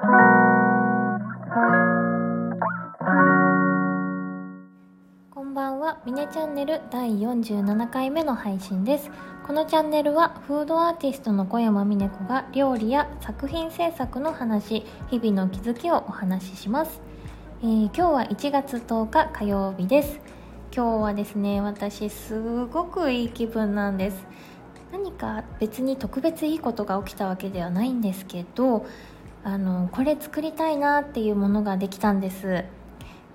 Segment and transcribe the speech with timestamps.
[0.00, 0.06] こ
[5.42, 9.10] んばんは、ミネチャンネル第47回目の配信です。
[9.46, 17.02] このチャンネルはフードアーティストの小山美音子が料理や作品制作の話、日々の気づきをお話しします。
[17.62, 20.18] えー今日は1月10日火曜日です。
[20.74, 24.24] 今日はですね、私すごくいい気分なんです。
[24.92, 28.86] 何か別に特別いいことが起きたわけではないんですけど、
[29.42, 32.64] あのこれ作りたいなっていうものができたんです。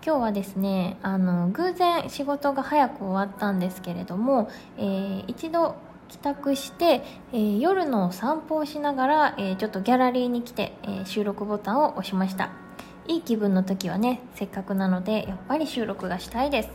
[0.05, 5.75] 今日はですねあの偶然仕事が早く終わったんですけれども、えー一度
[6.07, 12.52] 帰宅して、えー夜の散歩をしながら、えーちょっとギャラリーに来て、えー収録ボタンを押しました
[13.08, 16.69] いい気分の時はねせっかくなのでやっぱり収録がしたいです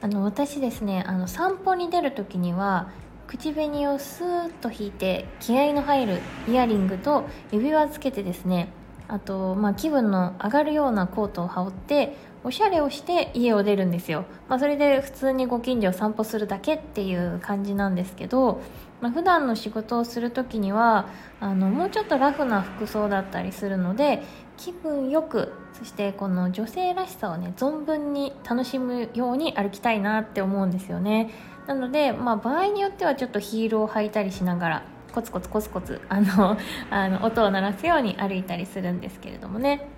[0.00, 2.90] あの私ですねあの散歩に出る時には
[3.26, 8.68] 口紅をスーッと引いて気合の入るイヤリングと指輪つけてですね
[9.08, 18.60] あと、まあ、気分の上がるようなコートを羽織っておしゃれをして家を出るんですよ、まあ、それで普通にご近所を散歩するだけっていう感じなんですけど、
[19.00, 21.08] まあ、普段の仕事をする時には
[21.40, 24.22] あのもうちょっとラフな服装だったりするので
[24.58, 31.30] 気分よくそしてこの女性らしさをね存分に楽しむように歩きたいなって思うんですよね。
[31.66, 36.56] なので、まあ、場合によってはちょっとヒールを履いたりしながらコツコツコツコツあの
[36.90, 39.88] あの音を鳴らすように歩いたりするんですけれどもね。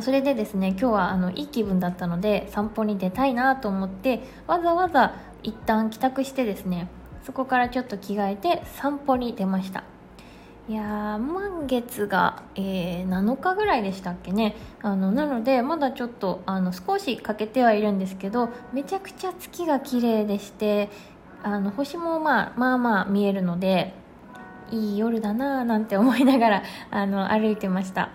[0.00, 6.88] それでですね今日はあのいい気分だったので散歩に出たいなと思ってわざわざ一旦帰宅してですね
[7.24, 9.84] そこからちょっと着替えて散歩に出ました。
[10.68, 14.54] いや満月が、えー7日ぐらいでしたっけね。
[14.80, 20.88] あのなのでまだちょっとあの少し欠けてはいるんですけどめちゃくちゃ月が綺麗でして
[21.42, 23.92] あの星もまあまあまあ見えるので
[24.70, 28.10] いい夜だなぁなんて思いながら あの歩いてました。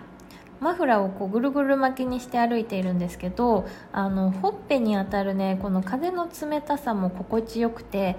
[0.58, 8.16] マフラーをこうぐるぐる巻きにして歩いているんですけどあのほっぺに当たるねこの風の冷たさも心地よくて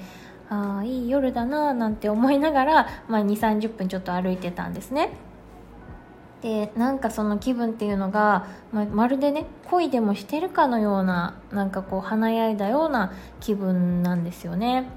[0.49, 5.11] ああいい夜だななんて思いながら、まあ、2 3 0分ちょっと歩いてたんですね。
[6.41, 13.11] でなんかその気分っていうのがままるでね恋でもしてるかのようななんかこう華やいだような
[13.41, 14.89] 気分なんですよね。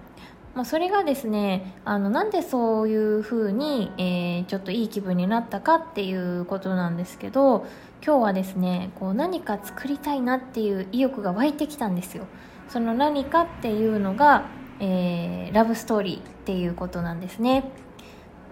[0.55, 7.65] まあ、それがですねあのなんでそういう風に、えーちょっといい気分になったかっていうことなんですけど
[8.05, 12.27] 今日はですねこう何か作りたいなっていう意欲が湧いてきたんですよ。
[12.69, 14.47] その何かっていうのが、
[14.83, 17.65] えーラブストーリーっていうことなんですね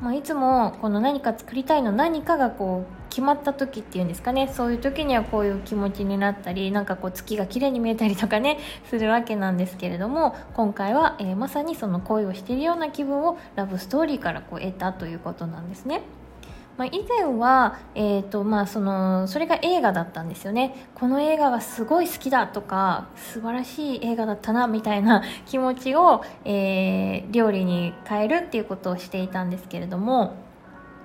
[0.00, 8.58] まあ、いつもこの何か作りたいの何かがこう決まった時っていうんですかねそういう時にはこういう気持ちになったりなんかこう月が綺麗に見えたりとかね
[8.88, 16.02] するわけなんですけれども今回は、えーまさにその恋をしているような気分をラブストーリーからこう得たということなんですね。
[16.80, 20.88] まあ、以前は、えーとまあ、そのそれが映画だったんですよね。
[20.94, 30.32] この映画がすごい好きだとか素晴らしい映画だったなみたいな 気持ちを、えー料理に変えるっていうことをしていたんですけれども、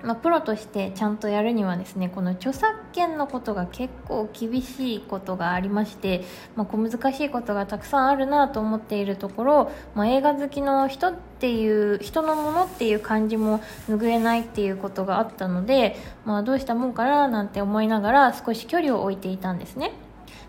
[0.02, 6.22] まあ、プロとしてちゃんとやるにはですねこの著作権のことが結構厳しいことがありまして、
[6.54, 19.92] まあ、小難しいことがたくさんあるなと思っているところ、まあ、映画好きの人っていう人のものっていう感じも拭えないっていうことがあったので、まあ、どうしたもんかななんて思いながら少し距離を置いていたんですね。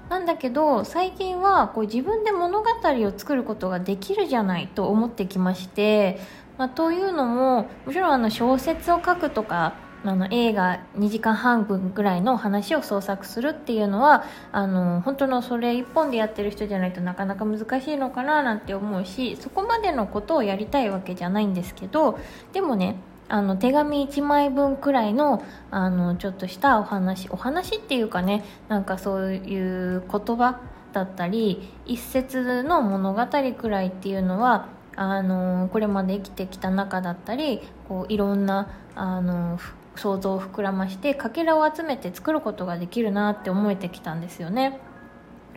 [0.10, 6.20] なんだけど最近はこう自分で物語を作ることができるじゃないと思ってきまして、
[6.58, 22.20] まあ、というのももちろんあの小説を書くとかあの映画2時間半分ぐらいの話を創作するっていうのはあの本当のそれ一本でやってる人じゃないとなかなか難しいのかななんて思うしそこまでのことをやりたいわけじゃないんですけど
[22.54, 22.96] でもね
[23.30, 30.62] あの手紙1枚分くらいのあのちょっとしたお話お話っていうかねなんかそういう言葉
[30.94, 33.26] だったり一節の物語
[33.58, 39.60] くらいっていうのはあのこれまで生きてきた中だったりこういろんなあの
[39.96, 44.80] 想像を膨らましてかけらを集めて作ることができるなって思えてきたんですよね。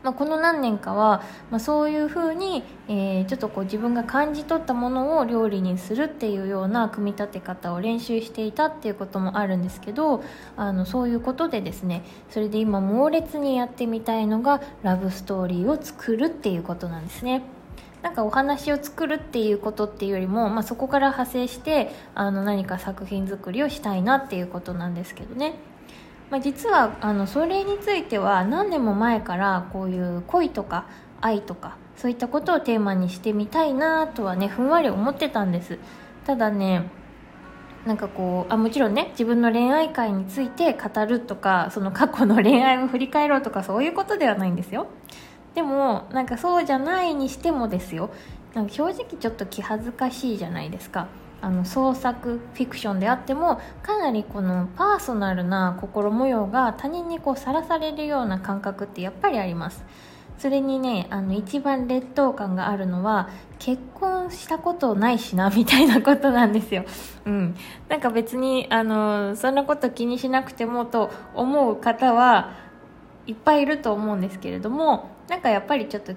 [0.03, 10.25] まあ、この何年かは、まあ、そういうふうに、えーちょっとこう自分が感じ取ったものを料理にするっていうような組み立て方を練習していたっていうこともあるんですけど
[10.57, 17.43] あのそういうことでですねそれで今猛烈にやってみたいのがラブストーリーを作るっていうことなんですね。
[18.03, 25.55] なんかお話を作るっていうことっていうよりも、まあ、そこから派生してあの何か作品作りをしたいなっていうことなんですけどね。
[26.31, 30.87] まあ、実はあのそれについては何年も前からこういう恋とか
[31.21, 35.79] 愛とかそういったことをテーマにしてみたいなとはねふんわり思ってたんです
[36.25, 36.89] ただね
[37.85, 44.87] なんかこうあもちろんね自分の恋愛観について語るとかその過去の恋愛を振り返ろうとかそういうことではないんですよ
[45.55, 48.11] でもなんかそうじゃないにしてもですよ。
[48.55, 51.09] なんか正直ちょっと気恥ずかしいじゃないですか。
[51.43, 59.85] あの創作フィクションであってもかなりこのパーソナルな心模様が他人にこうさらされるような感覚ってやっぱりあります。
[60.41, 66.87] それにねあの一番劣等感があるのは結婚したことないしなみたいなことなんですよ、
[67.27, 67.55] うん、
[67.91, 72.70] なんか別にあのそんなこと気にしなくてもと思う方は
[73.31, 76.13] いっぱいいると思うんですけれどもなんかやっぱりちょっと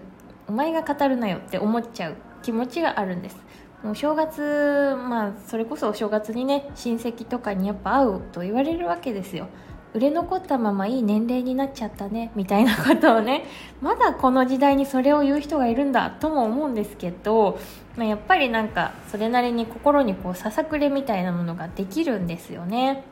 [0.47, 3.37] お前が語るなよって思っちゃう気持ちがあるんです。
[3.83, 9.47] もう正月まあそれこそお正月にね親戚とかにやっぱ会うと言われるわけですよ。
[9.93, 13.45] 売れ残ったままいい年齢になっちゃったねみたいなことをね
[13.79, 17.59] まだこの時代にそれを言う人がいるんだとも思うんですけど、
[17.95, 23.03] まあ、やっぱりなんかそれなりに心にこうささくれみたいなものができるんですよね。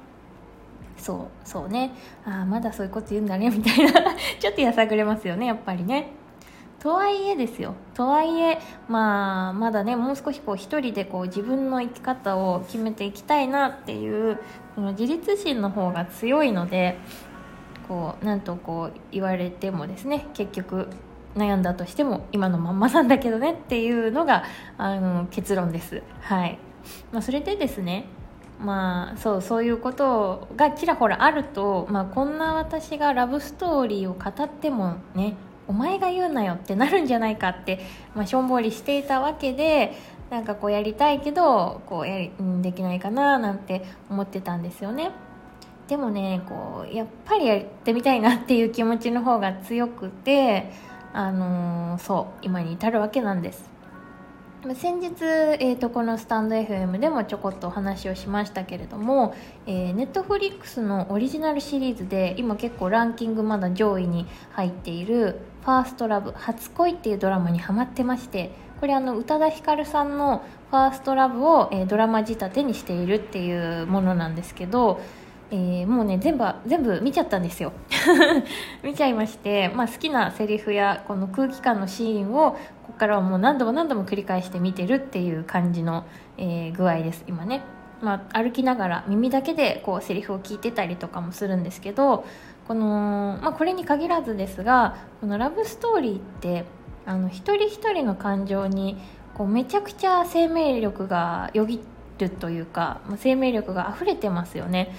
[0.98, 1.92] そうそうね。
[2.26, 3.92] ああまだそういうこと言うんだね みたいな。
[4.40, 6.12] ちょっとやさぐれますよねやっぱりね。
[6.80, 7.76] とはいえですよ。
[7.94, 14.40] とはいえまあまだねもう少しこう一人でこう自分の生き方を決めていきたいなっていう
[14.76, 16.98] この自立心の方が強いので
[17.88, 20.88] こうなんとこう言われてもですね結局
[21.36, 24.44] 悩んだとしても今のまんまなんだけどねっていうのが
[24.78, 26.02] あの結論です。
[26.22, 26.58] はい、
[27.12, 28.06] まあ、それでですね
[28.64, 35.36] まあそうそういうことがちらほらあると、まあ、こんな私がラブストーリーを語ってもね
[35.68, 37.80] お前が言うなよってなるんじゃないかって、
[38.14, 39.94] まあ、しょんぼりしていたわけで
[40.30, 42.32] なんかこうやりたいけどこうやり
[42.62, 45.12] できないかななんて思ってたんですよね。
[45.88, 50.72] でもねこうやっぱりやってみたいなっていう気持ちの方が強くて
[51.14, 53.71] あのー、そう今に至るわけなんです。
[54.76, 55.24] 先日、
[55.60, 59.34] えーと、このスタンド FM でもちょこっとお話をしましたけれども、
[59.66, 75.02] えー、ネットフリックスのオリジナルシリーズで今結構ランキングまだ上位に入っている「ファーストラブ初恋」っていうドラマにハマってましてこれあの宇多田ヒカルさんの「ファーストラブを、えー、ドラマ仕立てにしているっていうものなんですけど
[75.54, 77.74] えー、もうね全部全部見ちゃったんですよ。
[78.84, 82.58] 見ちゃいまして、まあ、好きなセリフやこの空気感のシーンをこ
[82.88, 86.06] こからはもう何度も何度も繰り返して見てるっていう感じの、
[86.38, 87.62] えー、具合です今ね、
[88.02, 92.24] まあ、歩きながら耳だけでこうセリフを聞いてたりとかもするんですけど
[92.68, 96.64] この、まあ、これに限らずですがこのラブストーリーって
[97.06, 98.98] あの一人一人の感情に
[99.34, 101.82] こうめちゃくちゃ生命力がよぎ
[102.20, 104.96] るというか生命力が溢れてますよね。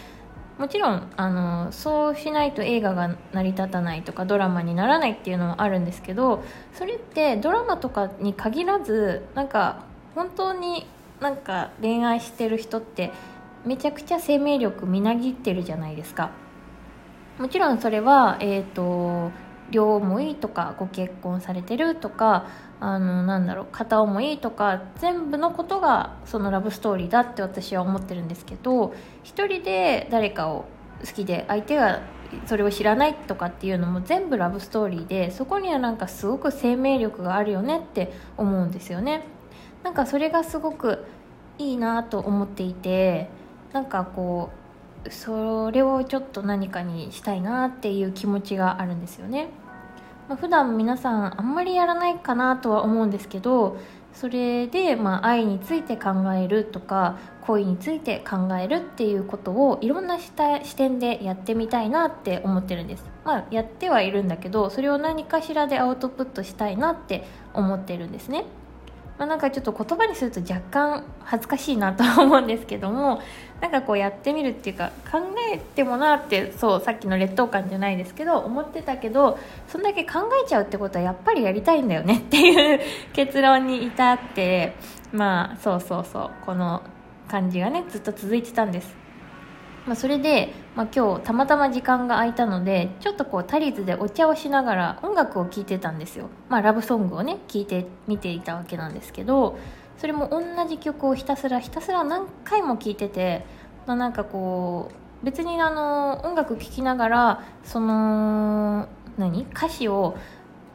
[0.59, 6.43] もちろんあのそうしないと映画が成り立たないとかドラマにならないっていうのはあるんですけど
[6.75, 9.85] それってドラマとかに限らずなんか
[10.15, 10.87] 本当に
[11.21, 13.11] なんか恋愛してる人って
[13.65, 16.31] めちゃくちゃ生命力みなぎってるじゃないですか。
[17.39, 19.31] もちろんそれは、えーと
[19.73, 22.47] 両思いとかご結婚されてるとか
[22.79, 30.67] あのなんだろう片思いとか全部のことがそのラブストーリーだって私は思ってるんですけど一人で誰かを
[31.05, 32.03] 好きで相手が
[32.47, 39.25] それを知らないとかっていうのも全部ラブストーリーでそこにはなんかすごく生命力があるよねって思うんですよね。
[39.83, 41.05] なんかそれがすごく
[41.59, 43.29] いいなと思っていて
[43.73, 44.51] なんかこ
[45.05, 49.49] うそれをちょっと何かにしたいなっていう気持ちがあるんですよね。
[50.29, 53.77] まあ、普段皆さんあんまりやらないかなとは思うんですけど
[54.15, 60.31] それで、まあ、愛について考えるとか恋について考えるっていうことをいろんな視
[60.77, 63.05] 点でやってみたいなって思ってるんです。
[63.25, 67.25] まあやってはいるんだけどそれを何かしらでアウトプットしたいなって
[67.55, 68.45] 思ってるんですね。
[69.23, 73.23] まあ、なんかちょっと言葉にすると若干恥ずかしいなとは思うんですけども
[73.61, 75.21] なんかこうやってみるっていうか考
[75.55, 79.39] えてもなってそうさっきの劣等感じゃないですけど思ってたけど
[79.69, 82.81] そんだけ考えちゃうってことはやっぱりやりたいんだよねっていう
[83.13, 84.75] 結論に至って
[85.13, 86.83] まあそうそうそうこの
[87.29, 89.03] 感じがねずっと続いてたんです。
[89.87, 99.59] まあ、それで、まあ、今日たまたま時間が空いたのでちょっとこうタリーズでお茶をしながら音楽を聴いてたんですよ、まあ、ラブソングをね聴いてみていたわけなんですけど
[99.99, 103.45] それも同じ曲をひたすらひたすら何回も聴いてて、
[103.87, 104.91] まあ、なんかこ
[105.23, 108.89] う別にあの音楽聴きながらその
[109.19, 109.47] 何？
[109.53, 110.17] 歌詞を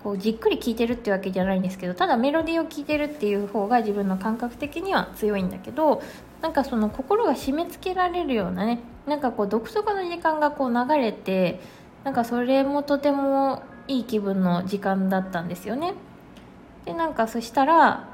[0.04, 6.02] こうじっくり聴いてるってわけじゃないんですけどただメロディーを聴いてるっていう方が自分の感覚的には強いんだけど
[6.42, 11.60] なんかその心が締め付けられるようなねなんかこう独特の時間がこう流れて
[12.04, 15.94] なんかそれもとてもいい気分の時間だったんですよね。
[16.86, 18.08] でなんかそしたら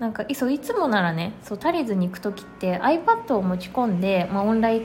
[0.00, 4.84] なんかいそいつもならねそうタリーズに行く時って iPad を持ち込んで、まあ、オンライン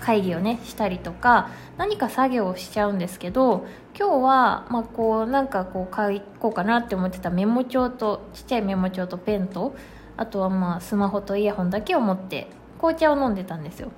[0.00, 3.66] 会議をねしたりとか何か作業をしちゃうんですけど
[3.98, 9.76] 今日は、まあ、こうなんかこう買いこうかなって思ってたメモ帳とちっちゃいメモ帳とペンと
[10.16, 13.90] あとはまあスマホとイヤホンだけを持って紅茶を飲んでたんですよ。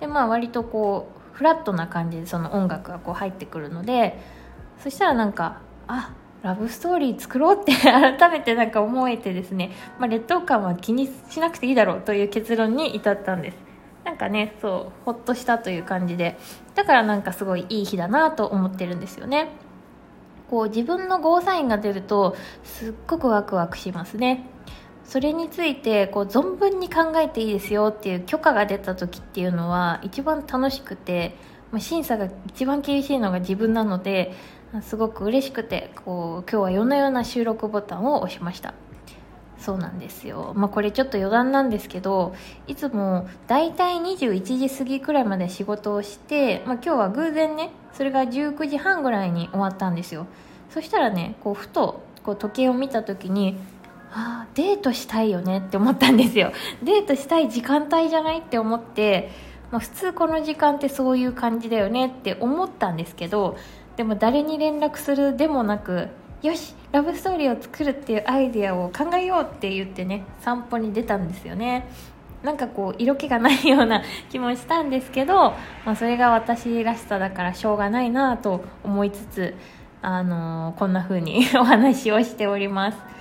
[0.00, 4.18] でまあ割とこうフラットな感じでその音楽がこう入ってくるので
[4.78, 6.12] そしたらなんかあ
[6.42, 13.56] ラブストーリー作ろうって 改めてなんか思えてですね、まあ、劣等感は気にしなくていいだろうという結論に至ったんです。
[14.04, 16.38] なんかねそうほっとしたという感じで。
[16.74, 19.48] だからなんかすごいいい日だなと思ってるんですよね。
[20.48, 24.46] こう自分のゴーサインが出るとすっごくワクワクしますね。
[25.06, 31.36] それについてこう存分に考えていいですよっていう許可が出た時っていうのは一番楽しくて、
[31.70, 34.34] まあ、審査が一番厳しいのが自分なので
[34.82, 38.74] すごく嬉しくてこう今日は夜な夜な収録ボタンを押しました。
[39.58, 40.52] そうなんですよ。
[40.54, 42.34] まあこれちょっと余談なんですけど
[42.66, 50.26] いつも大体21時過ぎくらいまで仕事をして、まあ、今日は偶然ねそれが19時半ぐらいに終わったんですよ。
[50.70, 53.56] そしたらねこうふとこう時計を見た時に
[54.18, 56.50] あデートしたいよねって思ったんですよ。
[56.82, 59.30] デートしたい時間帯じゃないって思って、
[59.70, 63.56] まあ、普通この時間ってそういう感じだよねって思ったんですけど
[63.96, 66.08] でも誰に連絡するでもなく
[66.42, 71.86] よしラブストーリーを作るっていうアイデアを考えようって言ってね散歩に出たんですよね。
[72.42, 75.54] なんかこう色気がないような気もしたんですけど、
[75.84, 79.54] まあ、それが私らしさだからしょうがないなと思いつつ、
[80.00, 83.15] あのー、こんな風に お話をしております。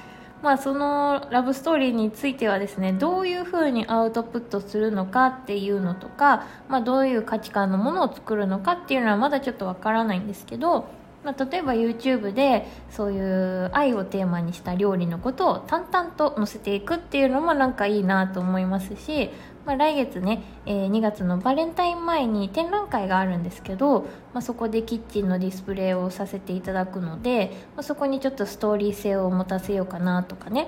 [0.46, 10.88] まあ、そのラブストーリーについてはですねどういうふうにアウトプットするのかっていうのとか、まあ、どういう価値観のものを作るのかっていうのはまだちょっとわからないんですけど、
[11.24, 19.32] まあ、例えば YouTube でそういう愛をテーマにした料理のことを淡々と載せていくっていうのもなんかいいなと思いますし
[19.66, 24.02] まあ、来月ね、えー、2月のバレンタイン前に展覧会があるんですけど、
[24.34, 30.68] まあ、そこでキッチンのディスプレイをさせていただくので、まあ、そこにちょっとストーリー性を持たせようかなとかね。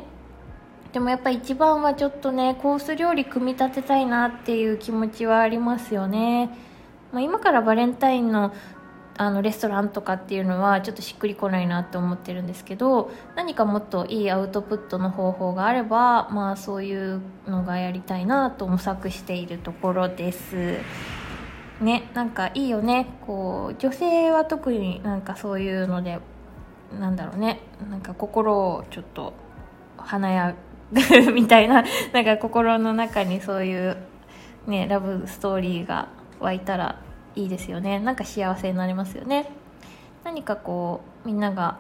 [0.94, 6.50] でもやっぱ一番はちょっとねコース料理組み立てたいなっていう気持ちはありますよね、
[7.12, 8.54] まあ、今からバレンタインの
[9.18, 20.78] あのレストランとかっていうのはちょっとしっくりこないなって思ってるんですけど何かもっといいアウトプットの方法があればまあそういうのがやりたいなと模索しているところです。
[21.82, 23.08] ねなんかいいよね。
[23.26, 26.20] こう女性は特になんかそういうので
[27.00, 27.60] なんだろうね。
[27.90, 29.34] なんか心をちょっと
[29.98, 30.56] 華や
[30.92, 31.84] ぐ みたいな
[32.14, 33.98] なんか心の中にそういう
[34.68, 36.08] ねラブストーリーが
[36.40, 37.02] 湧いたら
[37.38, 38.00] いいですよね。
[38.00, 39.52] なんか幸せになりますよね。
[40.24, 41.78] 何かこうみんなが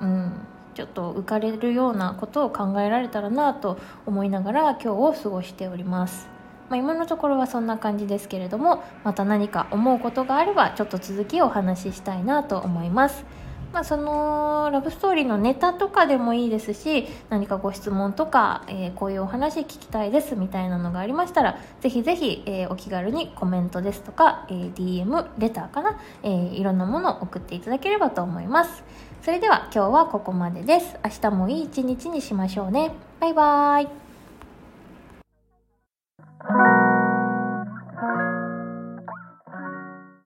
[0.00, 0.32] うん
[0.74, 6.28] ちょっと浮かれるようなことを考えられたらなと思いながら今日を過ごしております。
[6.68, 13.24] まあ、今のところはそんな感じですけれどもまた何か思うことがあればちょっと続きをお話ししたいなと思います。
[13.72, 28.82] まあ、そのラブストーリーのネタとかでもいいですし何かご質問とか、えー、こういうお話聞きたいですみたいなのがありましたらぜひぜひ、えー、お気軽にコメントですとか、えー、DM レターかな、えいろんなものを送っていただければと思います。
[29.22, 30.96] それでは今日はここまでです。
[31.04, 32.92] 明日もいい一日にしましょうね。
[33.20, 33.88] バイバーイ。